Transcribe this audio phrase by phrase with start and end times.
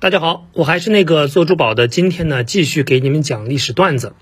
[0.00, 1.86] 大家好，我还是那个做珠宝的。
[1.86, 4.14] 今天呢，继续给你们讲历史段子。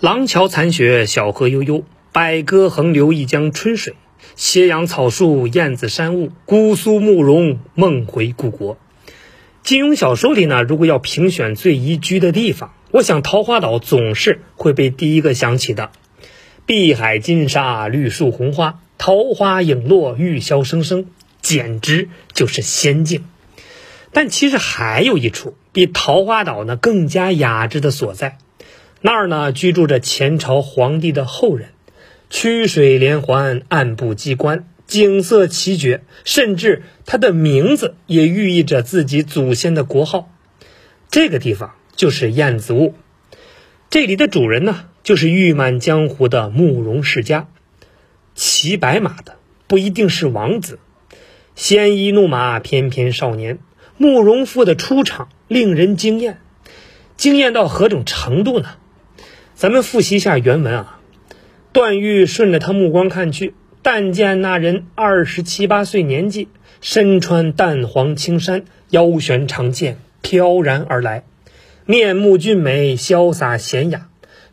[0.00, 3.96] 廊桥残雪，小河悠悠，百舸横流一江春水。
[4.34, 8.78] 斜阳草树，燕子山雾，姑苏慕容，梦回故国。
[9.62, 15.90] 金庸小说里呢，如果要评选最宜居的地方，我想桃花岛总是会被第一个想起的。
[16.64, 21.04] 碧海金沙，绿树红花，桃花影落，玉箫声声，
[21.42, 23.26] 简直就是仙境。
[24.14, 28.38] 但其实还有一处比桃花岛呢更加雅致的所在，
[29.00, 31.70] 那儿呢居住着前朝皇帝的后人，
[32.30, 40.30] 曲水连环，暗部机关，景色奇绝，甚至它的名字也寓意着自己祖先的国号。
[41.10, 42.94] 这个地方就是燕子坞，
[43.90, 47.48] 这里的主人呢就是誉满江湖的慕容世家。
[48.36, 50.78] 骑白马的不一定是王子，
[51.56, 53.58] 鲜衣怒马，翩翩少年。
[53.96, 56.38] 慕容复的出场令人惊艳，
[57.16, 58.76] 惊艳到何种程度呢？
[59.54, 61.00] 咱们复习一下原文啊。
[61.72, 66.48] 段誉顺着他目光看去，但见那人二十七八岁年纪，
[66.80, 71.24] 身穿淡黄青衫，腰悬长剑，飘然而来，
[71.84, 74.08] 面目俊美，潇洒娴雅。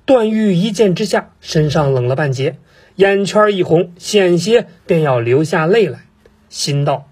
[0.06, 2.58] 段誉一见之下，身上冷了半截，
[2.96, 6.00] 眼圈一红，险些便要流下泪来，
[6.50, 7.11] 心道。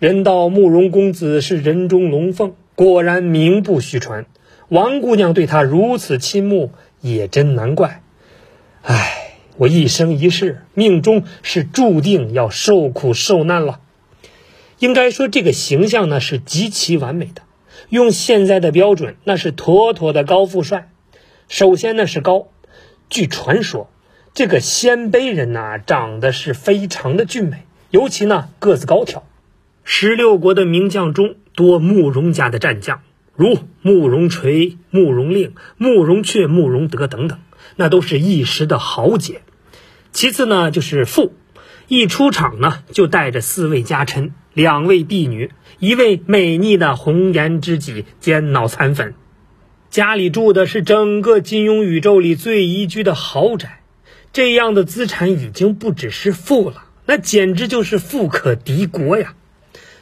[0.00, 4.24] 人道慕容公子是人中龙凤，果然名不虚传。
[4.70, 8.02] 王姑娘对他如此倾慕，也真难怪。
[8.80, 13.80] 唉，我一生一世命中是注定要受苦受难了。
[14.78, 17.42] 应该说，这个形象呢是极其完美的。
[17.90, 20.88] 用现在的标准，那是妥妥的高富帅。
[21.46, 22.48] 首先呢是高，
[23.10, 23.90] 据传说，
[24.32, 29.24] 这个鲜卑人呐长得是非常的俊美，尤其呢个子高挑。
[29.92, 33.00] 十六国的名将中，多慕容家的战将，
[33.34, 37.40] 如慕容垂、慕容令、慕容阙、慕容德等等，
[37.74, 39.42] 那都是一时的豪杰。
[40.12, 41.34] 其次呢，就是父，
[41.88, 49.14] 一出场呢，就带着四位家臣、两位婢女、一位美丽的红颜知己兼脑残粉，
[49.90, 53.82] 家里住的是整个金庸宇宙里最宜居的豪宅。
[54.32, 59.34] 这样的资产已经不只是富了，那简直就是富可敌国呀！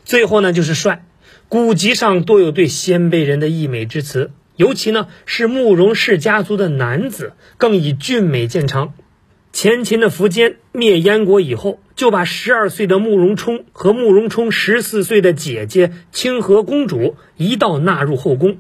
[0.09, 1.05] 最后呢，就是帅，
[1.51, 8.95] 古籍上多有对鲜卑人的溢美之词，尤其呢是慕容氏家族的男子，更以俊美见长。
[9.53, 18.57] 前秦的苻坚灭燕国以后，就把十二岁的慕容冲和慕容冲十四岁的姐姐清河公主一道纳入后宫，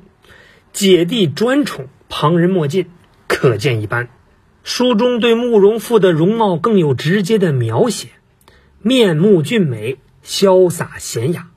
[0.74, 2.90] 姐弟专宠，旁人莫近，
[3.26, 4.10] 可见一斑。
[4.64, 8.08] 书中对慕容复的容貌更有直接的描写，
[8.82, 9.96] 面目俊美。
[10.24, 11.48] 潇洒娴雅，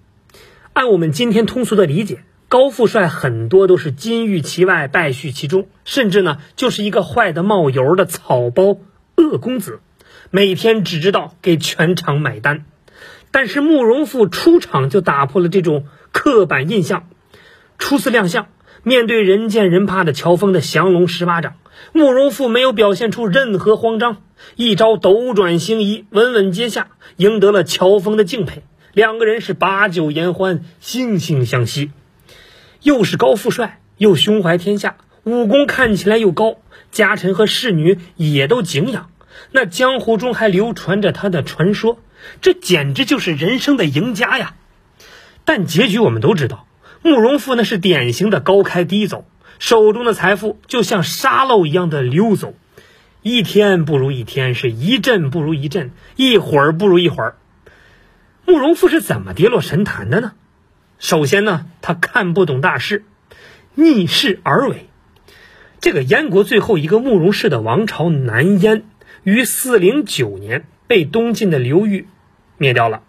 [0.74, 8.78] 按我们今天通俗的理解，高富帅很多都是金玉其外，败絮其中，甚至呢就是一个坏的冒油的草包
[9.16, 9.80] 恶公子，
[10.30, 12.66] 每天只知道给全场买单。
[13.32, 17.08] 但是慕容复出场就打破了这种刻板印象，
[17.78, 18.48] 初次亮相，
[18.84, 21.56] 面对人见人怕的乔峰的降龙十八掌，
[21.94, 24.18] 慕容复没有表现出任何慌张。
[24.56, 28.64] 一招斗转星移，稳稳接下，赢得了乔峰的敬佩。
[28.94, 31.92] 两个人是把酒言欢，惺惺相惜。
[32.82, 36.58] 又是高富帅，又胸怀天下，武功看起来又高，
[36.92, 39.10] 家臣和侍女也都敬仰。
[39.52, 42.00] 那江湖中还流传着他的传说，
[42.42, 44.56] 这简直就是人生的赢家呀！
[45.46, 46.66] 但结局我们都知道，
[47.02, 49.26] 慕容复那是典型的高开低走，
[49.60, 52.54] 手中的财富就像沙漏一样的溜走。
[53.24, 57.36] 一天不如一天，是一阵不如一阵，一会儿不如一会儿。
[58.46, 60.34] 慕容复是怎么跌落神坛的呢？
[60.98, 63.04] 首先呢，他看不懂大势，
[63.76, 64.88] 逆势而为。
[65.80, 68.84] 这个燕国最后一个慕容氏的王朝南燕，
[69.24, 72.08] 于四零九年被东晋的刘裕
[72.58, 73.02] 灭掉了。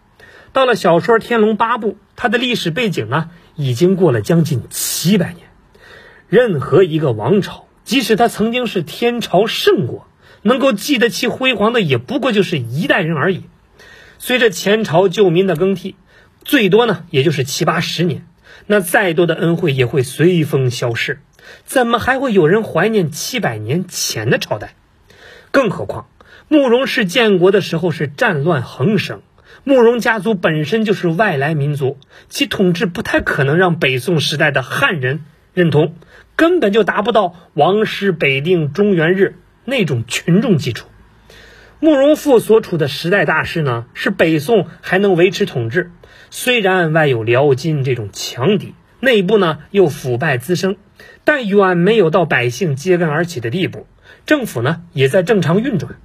[0.52, 5.49] 到了小说《天龙八部》，它的历史背景呢，已经过了将近七百年。
[6.29, 7.67] 任何一个王朝。
[7.85, 10.06] 即使他曾经是天朝圣国，
[10.43, 13.43] 能够记得起辉煌的也不过就是一代人而已。
[14.20, 15.97] 随着前朝旧民的更替，
[16.44, 18.25] 最多呢也就是七八十年，
[18.69, 21.19] 那再多的恩惠也会随风消逝。
[21.65, 24.76] 怎么还会有人怀念七百年前的朝代？
[25.50, 26.06] 更何况
[26.47, 29.23] 慕容氏建国的时候是战乱横生，
[29.64, 31.99] 慕容家族本身就是外来民族，
[32.29, 35.25] 其统治不太可能让北宋时代的汉人
[35.55, 35.94] 认同。
[36.35, 40.88] 根本就达不到王师北定中原日那种群众基础。
[41.79, 45.91] 慕容复所处的时代大势呢，是北宋还能维持统治，
[46.31, 50.76] 虽然外有辽金这种强敌，内部呢又腐败滋生，
[51.25, 53.87] 但远没有到百姓揭竿而起的地步。
[54.26, 55.97] 政府呢也在正常运转。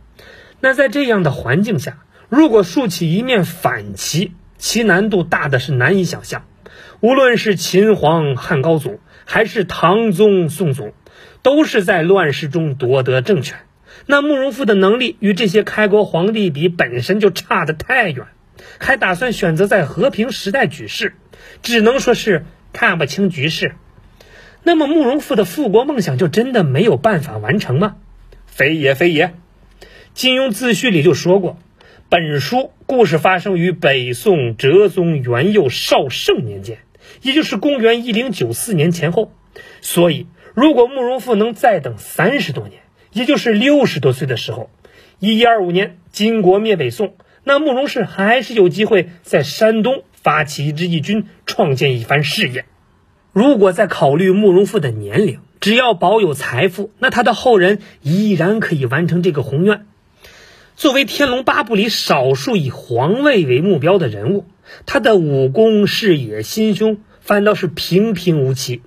[0.59, 6.45] 那在这样的环境下，如果竖起一面反旗，其难度大的是难以想象。
[6.99, 10.93] 无论是秦皇汉高祖，还是唐宗宋祖，
[11.41, 13.59] 都是在乱世中夺得政权。
[14.05, 18.25] 那慕容复的能力与这些开国皇帝比，本身就差得太远，
[18.79, 21.13] 还打算选择在和平时代举事，
[21.61, 23.75] 只能说是看不清局势。
[24.63, 27.95] 那么慕容复的复国梦想就真的没有办法完成吗？
[28.45, 29.33] 非也非也。
[30.13, 31.57] 金庸自序里就说过，
[32.09, 36.77] 本书故事发生于北宋哲宗元佑绍圣年间，
[37.21, 39.33] 也就是公元一零九四年前后。
[39.81, 42.79] 所以，如果慕容复能再等三十多年，
[43.11, 44.69] 也就是六十多岁的时候，
[45.19, 52.63] 一一二五年金国灭北宋，那慕容氏还是有机会在山东发起一支义军，创建一番事业。
[53.33, 59.85] 如果再考虑慕容复的年龄，只要保有财富，那他的后人依然可以完成这个宏愿。
[60.77, 64.45] 作为《天龙八部》里少数以皇位为目标的人物，
[64.85, 68.83] 他的武功、视野、心胸反倒是平平无奇。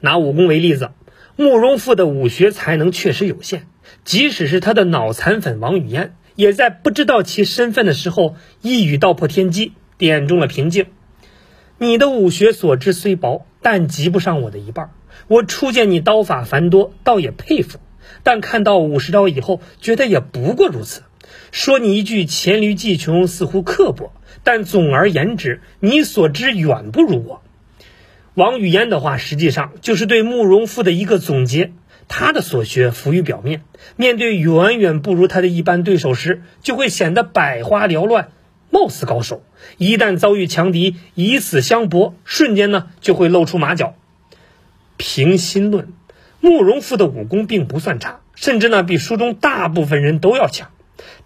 [0.00, 0.92] 拿武功为例子，
[1.36, 3.66] 慕容复的武学才能确实有限，
[4.02, 10.86] 即使是他的脑残粉王语嫣，也在不知道其身份的时候一语道破天机，点中了瓶颈。
[11.76, 14.94] 你的武学所知虽薄，但及不上我的一半。
[15.28, 17.78] 我初见你刀法繁多，倒也佩服。
[18.22, 21.02] 但看到五十招以后，觉得也不过如此。
[21.50, 24.12] 说你一句黔驴技穷，似乎刻薄，
[24.42, 27.42] 但总而言之，你所知远不如我。
[28.34, 31.72] 王语嫣的话，实际上就是对慕容复的一个总结。
[32.06, 33.62] 他的所学浮于表面，
[33.96, 38.28] 面对远远不如他的一般对手时，就会显得百花缭乱，
[38.68, 39.38] 貌似高手；
[39.78, 43.94] 一旦遭遇强敌，以死相搏，瞬间呢就会露出马脚。
[44.98, 45.94] 凭心论。
[46.44, 50.68] 慕容复的武功并不算差，甚至呢比书中大部分人都要强，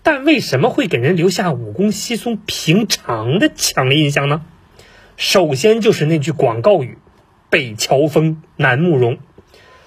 [0.05, 4.43] 但为什么会给人留下武功稀松平常的强烈印象呢？
[5.17, 6.99] 首先就是那句广告语
[7.51, 9.19] ：“北乔峰，南慕容。”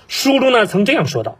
[0.10, 1.38] 书中呢曾这样说道。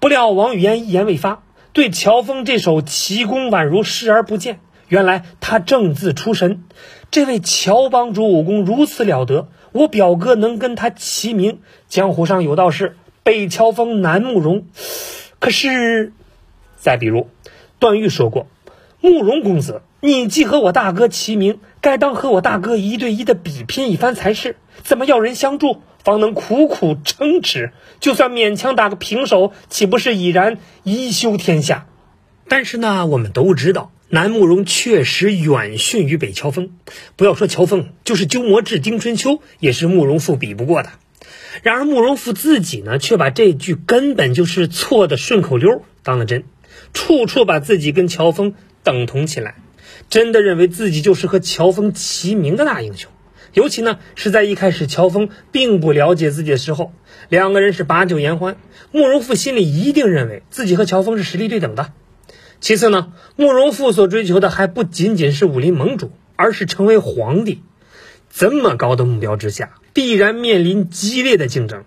[0.00, 1.42] 不料王语嫣一言未发，
[1.74, 4.58] 对乔峰这手奇功宛如视而不见。
[4.88, 6.62] 原来他正自出神，
[7.10, 11.60] 这位乔帮主武功如此了得，我表哥能跟他齐名。
[11.88, 12.96] 江湖上有道是。
[13.28, 14.64] 北乔峰，南慕容。
[15.38, 16.14] 可是，
[16.78, 17.28] 再比如，
[17.78, 18.46] 段誉说过
[19.02, 24.56] ：“慕容公子，你既和我大哥齐名，该当和我大哥一对一的比拼一番才是。
[24.82, 27.72] 怎么要人相助，方能苦苦撑持？
[28.00, 31.86] 就算勉强打个平手，岂不是已然一休天下？”
[32.48, 36.70] 但是呢，我们都知道，南慕容确实远逊于北乔峰。
[37.16, 40.88] 不要说乔峰，就是鸠摩智、丁春秋，也是慕容复比不过的。
[41.62, 46.44] 然而慕容复自己呢，却把这句根本就是错的顺口溜当了真，
[46.92, 49.56] 处处把自己跟乔峰等同起来，
[50.10, 53.10] 真的认为自己就是和乔峰齐名的大英雄。
[53.54, 56.92] 尤其呢是在一开始乔峰并不了解自己的时候，
[57.30, 58.58] 两个人是把酒言欢，
[58.92, 61.92] 慕容复心里一定认为自己和乔峰是实力对等的。
[62.60, 67.62] 其次呢，慕容复所追求的还不仅仅是武林盟主，而是成为皇帝。
[68.38, 71.82] 这么高的目标之下，必然面临激烈的竞争。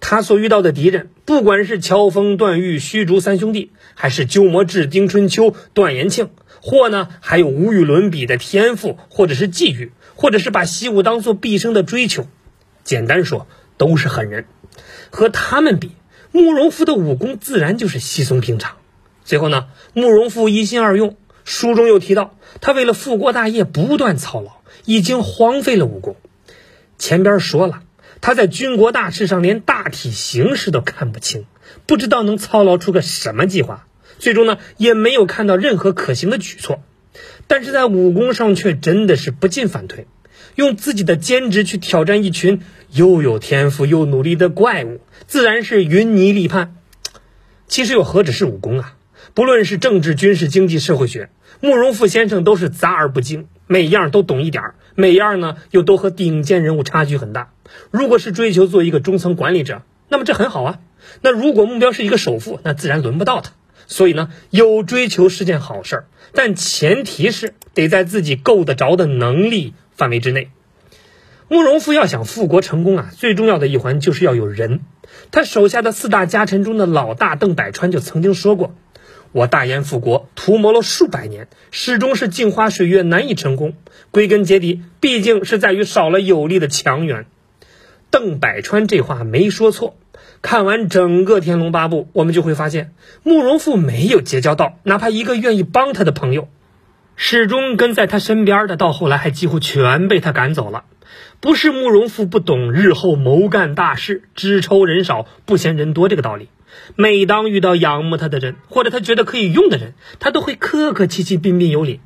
[0.00, 6.28] 他所遇到的敌人，不管是乔峰、段誉、虚竹三兄弟，还是鸠摩智、丁春秋、段延庆，
[6.60, 12.26] 或呢还有无与伦比的天赋，或者是际遇，或者是把习武当做毕生的追求，
[12.84, 13.46] 简单说
[13.78, 14.44] 都是狠人。
[15.08, 15.92] 和他们比，
[16.32, 18.76] 慕容复的武功自然就是稀松平常。
[19.24, 21.16] 最后呢，慕容复一心二用，
[21.48, 24.58] 书中又提到，他为了复国大业不断操劳。
[24.84, 26.16] 已经荒废了武功。
[26.98, 27.82] 前边说了，
[28.22, 31.44] 他在军国大事上连大体形势都看不清，
[31.84, 33.86] 不知道能操劳出个什么计划。
[34.18, 36.82] 最终呢，也没有看到任何可行的举措。
[37.46, 40.06] 但是在武功上却真的是不进反退，
[40.54, 46.76] 用自己的兼职去挑战一群又有天赋又努力的怪物，自然是云泥立判。
[47.66, 48.94] 其实又何止是武功啊？
[49.34, 51.30] 不论是政治、军事、经济、社会学，
[51.60, 53.46] 慕容复先生都是杂而不精。
[53.70, 57.52] 每样都懂一点儿，每样呢又都和顶尖人物差距很大。
[57.90, 60.78] 如果是追求做一个中层管理者，那么这很好啊。
[61.20, 63.52] 那如果目标是一个首富，那自然轮不到他。
[63.86, 70.50] 所以呢，有追求是件好事儿，但前提是得在自己够得着的能力范围之内。
[71.48, 74.80] 慕容复要想复国成功啊，最重要的一环就是要有人。
[75.30, 78.74] 他手下的四大家臣中的老大邓百川就曾经说过。
[79.32, 83.74] 我大燕复国，图谋了数百年，始终是镜花水月，难以成功。
[84.10, 87.26] 归根结底，毕竟是在于少了有力的强援。
[88.10, 89.96] 邓百川这话没说错。
[90.40, 92.92] 看完整个《天龙八部》，我们就会发现，
[93.22, 96.48] 慕容复没有结交到哪怕一个愿意帮他的朋友，
[97.16, 100.84] 始终跟在他身边的，到后来还几乎全被他赶走了。
[101.40, 106.48] 不是慕容复不懂日后谋干大事，只抽人少不嫌人多这个道理。
[106.96, 112.00] 每当遇到仰慕他的人，或者他觉得可以用的人，他都会客客气气、彬彬有礼。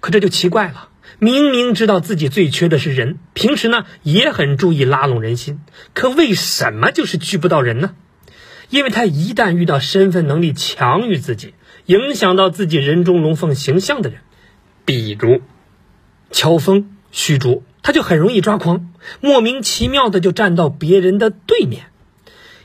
[0.00, 0.88] 可这就奇怪了。
[1.18, 5.60] 明明知道自己最缺的是人，平时呢也很注意拉拢人心，
[5.94, 7.94] 可为什么就是聚不到人呢？
[8.70, 14.20] 因为他一旦遇到身份能力强于自己、影响到自己人中龙凤形象的人，
[14.84, 15.42] 比如
[16.30, 21.84] 乔峰、虚竹，他就很容易抓狂，莫名其妙的就站到别人的对面，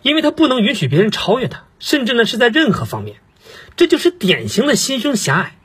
[0.07, 3.17] 因为他不能允许别人超越他，甚至呢是在任何方面，
[3.75, 5.57] 这就是典型的心胸狭隘。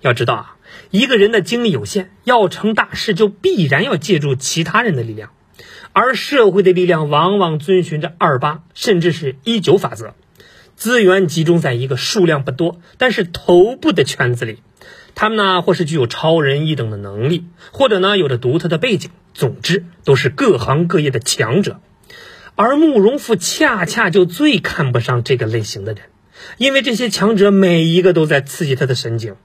[0.00, 0.56] 要知道啊。
[0.90, 5.30] 一个人的精力有限，要成大事就必然要借助其他人的力量，
[5.92, 10.14] 而社会的力量往往遵循着二八甚至是一九法则，
[10.76, 14.62] 资源集中在一个数量不多但是头部的圈子里，
[15.14, 21.80] 他们呢或是具有超人一等的能力，或者呢有着独特的背景，总之都是各行各业的强者，
[22.62, 26.02] 而慕容复恰恰就最看不上这个类型的人，
[26.58, 29.36] 因为这些强者每一个都在刺激他的神经。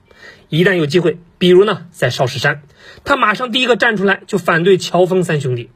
[0.50, 2.64] 一旦有机会，比如呢，在少室山，
[3.06, 5.70] 他马上第一个站出来就反对乔峰三兄弟。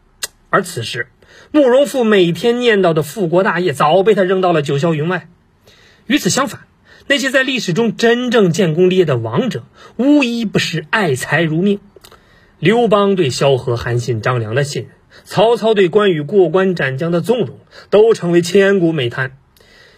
[0.50, 1.08] 而此时，
[1.54, 5.30] 慕容复每天念叨的复国大业早被他扔到了九霄云外。
[6.08, 6.64] 与此相反，
[7.08, 9.64] 那些在历史中真正建功立业的王者，
[9.96, 11.80] 无一不是爱财如命。
[12.60, 14.92] 刘邦对萧何、韩信、张良的信任，
[15.24, 19.38] 曹操对关羽过关斩将的纵容，都成为千古美谈。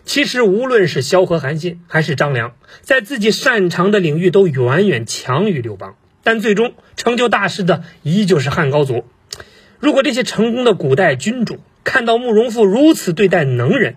[0.04, 9.06] 其实，无论是萧何、韩信还是张良，在自己擅长的领域都远远强于刘邦，但最终成就大事的依旧是汉高祖。
[9.80, 13.96] 如果这些成功的古代君主看到慕容复如此对待能人，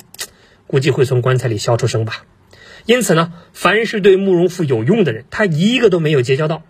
[0.66, 2.24] 估计会从棺材里笑出声吧。
[2.86, 6.64] 因此呢，凡是对慕容复有用的人，他一个都没有结交到，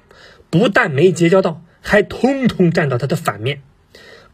[0.48, 3.62] 不但没结交到，还通通站到他的反面。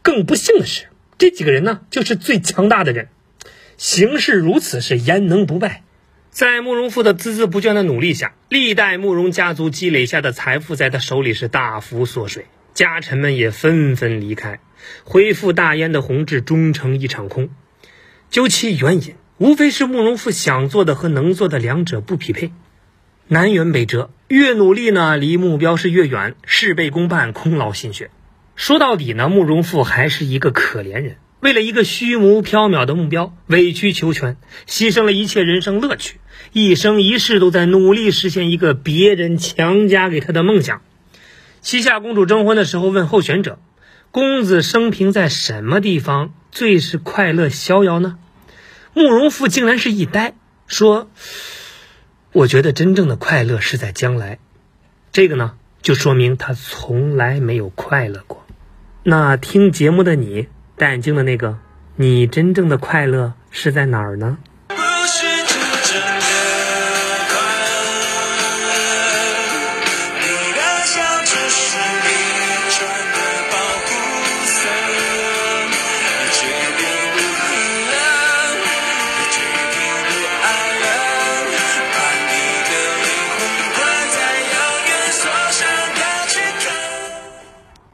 [0.01, 3.07] 更不幸的是，这几个人呢，就是最强大的人。
[3.77, 5.83] 形势如此，是焉能不败？
[6.29, 14.59] 在慕容复的孜孜不倦的努力下，历代慕容家族积累下的财富在他手里是大幅缩水，家臣们也纷纷离开，
[15.03, 17.49] 恢复大燕的弘治终成一场空。
[18.29, 22.53] 究其原因，无非是慕容复想做的和能做的两者不匹配，
[23.27, 28.09] 南辕北辙，越努力呢，离目标是越远，事倍功半，空劳心血。
[28.55, 31.17] 说到底呢，慕容复还是一个可怜人。
[31.39, 36.19] 为了一个虚无缥缈的目标，委曲求全，牺牲了一切人生乐趣，
[36.51, 40.83] 一生一世都在努力实现一个别人强加给他的梦想。
[41.61, 43.57] 西夏公主征婚的时候问候选者
[44.11, 48.19] ：“公子生平在什么地方最是快乐逍遥呢？”
[48.93, 50.35] 慕容复竟然是一呆，
[50.67, 51.09] 说
[52.33, 54.37] ：“我觉得真正的快乐是在将来。”
[55.11, 58.43] 这个呢，就说明他从来没有快乐过。
[59.03, 60.47] 那听节目的你。
[60.77, 61.59] 戴眼镜的那个，
[61.97, 64.39] 你真正的快乐是在哪儿呢？